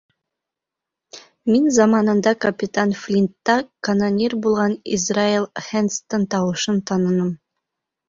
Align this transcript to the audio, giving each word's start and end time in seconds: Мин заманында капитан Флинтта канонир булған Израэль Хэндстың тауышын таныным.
Мин 1.55 1.67
заманында 1.75 2.33
капитан 2.47 2.95
Флинтта 3.03 3.59
канонир 3.91 4.37
булған 4.49 4.77
Израэль 4.99 5.49
Хэндстың 5.71 6.31
тауышын 6.37 6.85
таныным. 6.93 7.35